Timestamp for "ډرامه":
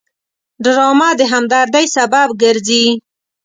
0.63-1.09